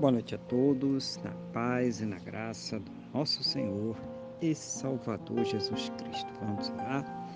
[0.00, 3.94] Boa noite a todos, na paz e na graça do nosso Senhor
[4.40, 6.32] e Salvador Jesus Cristo.
[6.40, 7.28] Vamos orar,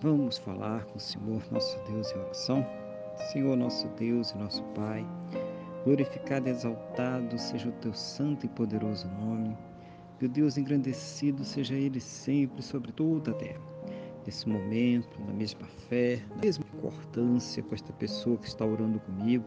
[0.00, 2.66] vamos falar com o Senhor nosso Deus em oração.
[3.30, 5.06] Senhor nosso Deus e nosso Pai,
[5.84, 9.56] glorificado e exaltado seja o teu santo e poderoso nome.
[10.18, 13.62] Que o Deus engrandecido seja Ele sempre sobre toda a terra.
[14.26, 19.44] Nesse momento, na mesma fé, na mesma importância com esta pessoa que está orando comigo,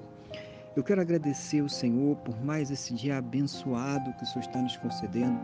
[0.77, 4.77] eu quero agradecer ao Senhor por mais esse dia abençoado que o Senhor está nos
[4.77, 5.39] concedendo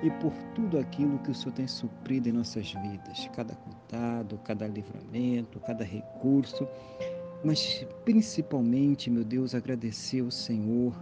[0.00, 4.68] e por tudo aquilo que o Senhor tem suprido em nossas vidas, cada cuidado, cada
[4.68, 6.68] livramento, cada recurso,
[7.44, 10.94] mas principalmente, meu Deus, agradecer ao Senhor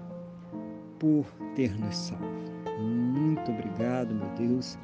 [0.99, 2.25] por ter nos salvo.
[2.81, 4.79] Muito obrigado, meu Deus,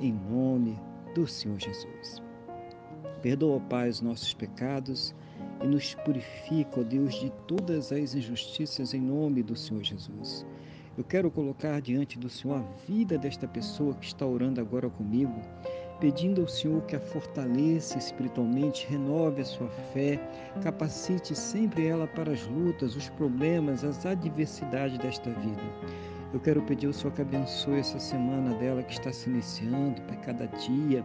[0.00, 0.78] em nome
[1.12, 2.22] do Senhor Jesus.
[3.20, 5.12] Perdoa, Pai, os nossos pecados
[5.64, 10.44] e nos purifica, ó Deus, de todas as injustiças em nome do Senhor Jesus.
[10.96, 15.34] Eu quero colocar diante do Senhor a vida desta pessoa que está orando agora comigo,
[15.98, 20.20] pedindo ao Senhor que a fortaleça espiritualmente, renove a sua fé,
[20.62, 25.62] capacite sempre ela para as lutas, os problemas, as adversidades desta vida.
[26.34, 30.16] Eu quero pedir ao Senhor que abençoe essa semana dela que está se iniciando, para
[30.16, 31.02] cada dia,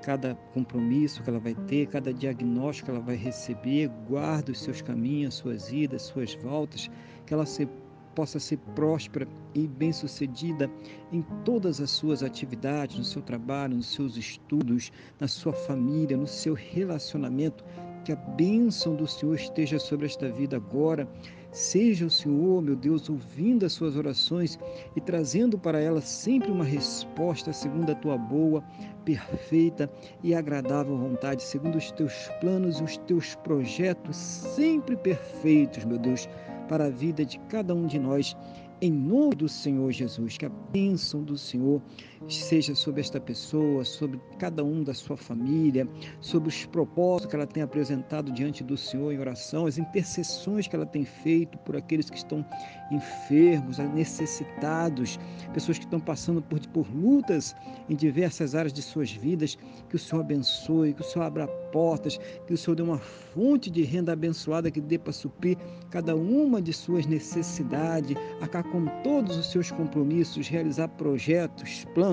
[0.00, 4.82] cada compromisso que ela vai ter, cada diagnóstico que ela vai receber, guarda os seus
[4.82, 6.90] caminhos, suas idas, suas voltas,
[7.26, 7.68] que ela se,
[8.14, 10.70] possa ser próspera e bem-sucedida
[11.12, 16.26] em todas as suas atividades, no seu trabalho, nos seus estudos, na sua família, no
[16.26, 17.64] seu relacionamento.
[18.04, 21.08] Que a bênção do Senhor esteja sobre esta vida agora.
[21.52, 24.56] Seja o Senhor, meu Deus, ouvindo as suas orações
[24.94, 28.62] e trazendo para elas sempre uma resposta segundo a tua boa,
[29.04, 29.90] perfeita
[30.22, 36.28] e agradável vontade, segundo os teus planos e os teus projetos sempre perfeitos, meu Deus,
[36.68, 38.36] para a vida de cada um de nós.
[38.80, 41.82] Em nome do Senhor Jesus, que a bênção do Senhor
[42.28, 45.88] seja sobre esta pessoa, sobre cada um da sua família,
[46.20, 50.76] sobre os propósitos que ela tem apresentado diante do Senhor em oração, as intercessões que
[50.76, 52.44] ela tem feito por aqueles que estão
[52.90, 55.18] enfermos, necessitados,
[55.54, 57.54] pessoas que estão passando por, por lutas
[57.88, 59.56] em diversas áreas de suas vidas,
[59.88, 63.70] que o Senhor abençoe, que o Senhor abra portas, que o Senhor dê uma fonte
[63.70, 65.56] de renda abençoada que dê para suprir
[65.90, 72.09] cada uma de suas necessidades, acabar com todos os seus compromissos, realizar projetos, planos,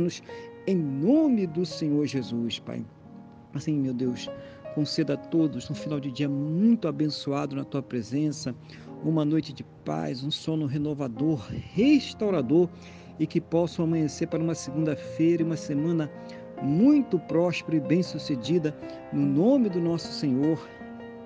[0.68, 2.86] em nome do Senhor Jesus, Pai.
[3.54, 4.30] Assim, meu Deus,
[4.76, 8.56] conceda a todos um final de dia muito abençoado na tua presença,
[9.04, 12.70] uma noite de paz, um sono renovador, restaurador
[13.20, 16.12] e que possam amanhecer para uma segunda-feira e uma semana
[16.62, 18.76] muito próspera e bem-sucedida,
[19.12, 20.60] no nome do nosso Senhor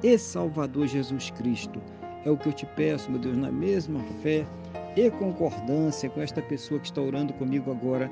[0.03, 1.81] e Salvador Jesus Cristo.
[2.25, 4.45] É o que eu te peço, meu Deus, na mesma fé
[4.95, 8.11] e concordância com esta pessoa que está orando comigo agora,